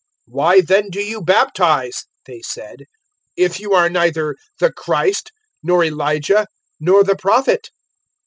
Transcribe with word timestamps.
"Why 0.25 0.61
then 0.61 0.89
do 0.89 0.99
you 0.99 1.21
baptize," 1.21 2.05
they 2.25 2.41
said, 2.43 2.85
"if 3.37 3.59
you 3.59 3.75
are 3.75 3.87
neither 3.87 4.35
the 4.59 4.73
Christ 4.73 5.31
nor 5.61 5.83
Elijah 5.83 6.47
nor 6.79 7.03
the 7.03 7.15
Prophet?" 7.15 7.69